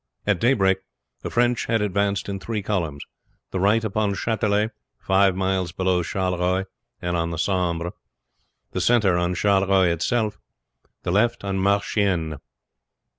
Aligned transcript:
At 0.25 0.39
daybreak 0.39 0.79
the 1.21 1.29
French 1.29 1.65
had 1.67 1.79
advanced 1.79 2.27
in 2.27 2.39
three 2.39 2.63
columns 2.63 3.03
the 3.51 3.59
right 3.59 3.83
upon 3.83 4.15
Chatelet, 4.15 4.71
five 4.99 5.35
miles 5.35 5.71
below 5.73 6.01
Charleroi, 6.01 6.65
on 7.03 7.29
the 7.29 7.37
Sambre; 7.37 7.91
the 8.71 8.81
center 8.81 9.15
on 9.15 9.35
Charleroi 9.35 9.91
itself; 9.91 10.39
the 11.03 11.11
left 11.11 11.43
on 11.43 11.59
Marchienne. 11.59 12.37